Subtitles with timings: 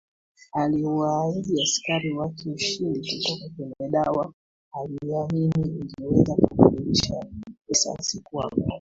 [0.53, 4.33] aliyewaahidi askari wake ushindi kutoka kwenye dawa
[4.73, 7.25] aliyoamini ingeweza kubadilisha
[7.67, 8.63] risasi kuwa maji